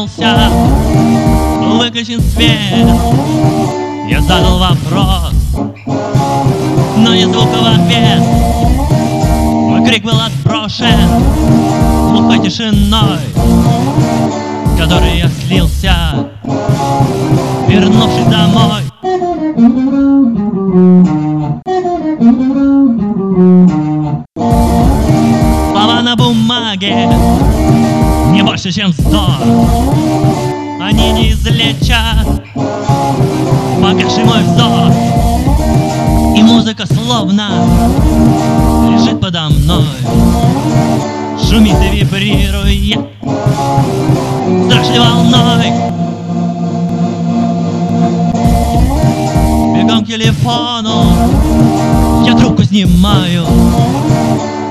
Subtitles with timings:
[0.00, 0.50] вернулся,
[1.78, 2.88] выключен свет.
[4.08, 5.34] Я задал вопрос,
[6.96, 8.22] но не звука в ответ.
[9.42, 11.08] Мой крик был отброшен
[12.10, 13.18] глухой тишиной,
[14.78, 16.30] которой я слился,
[17.68, 18.82] вернувшись домой.
[25.72, 27.08] Слова на бумаге
[28.30, 29.40] не больше, чем вздох.
[30.80, 32.26] Они не излечат
[33.80, 34.92] погаши мой взор.
[36.36, 37.50] И музыка словно
[38.90, 39.84] лежит подо мной,
[41.42, 43.00] шумит и вибрирует
[44.66, 45.72] страшной волной.
[49.74, 51.04] Бегом к телефону,
[52.26, 53.44] я трубку снимаю,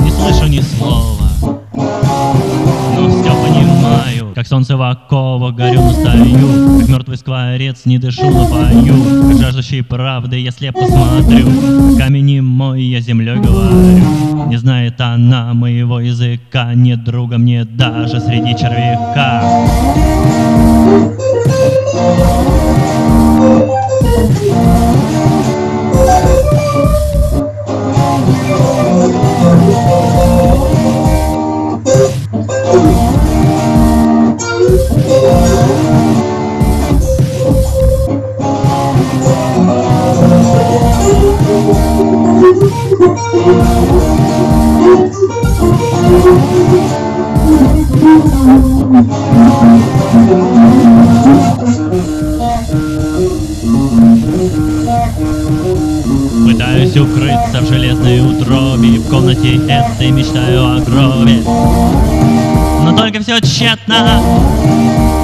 [0.00, 1.21] не слышу ни слова,
[4.34, 8.94] Как солнце в оковах горю, настаю, как мертвый скворец, не дышу, но пою,
[9.28, 11.48] как жаждущий правды, я слепо смотрю,
[11.98, 18.56] камень мой, я землей говорю, не знает она моего языка, нет друга мне даже среди
[18.56, 19.42] червяка.
[56.44, 61.42] Пытаюсь укрыться в железной утробе В комнате этой мечтаю о гробе.
[62.82, 64.20] Но только все тщетно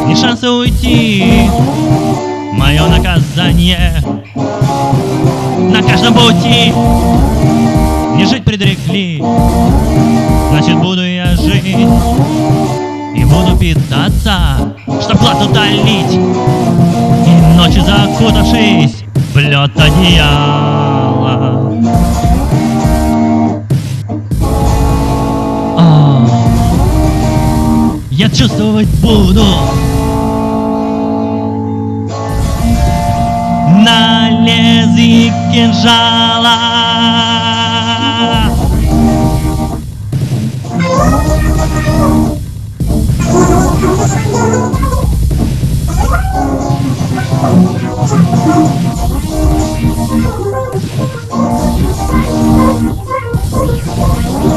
[0.06, 1.50] Ни шанса уйти.
[2.54, 4.02] Мое наказание
[4.34, 6.72] На каждом пути.
[8.16, 9.22] Не жить предрекли
[10.50, 11.76] Значит буду я жить
[13.14, 16.14] И буду питаться Чтоб глаз утолить.
[17.26, 19.04] И ночью закутавшись
[19.34, 21.72] в лед одеяла
[25.76, 26.26] А,
[28.10, 29.44] Я чувствовать буду.
[33.84, 36.56] На лезвие кинжала
[48.00, 48.32] Thank
[54.44, 54.47] you.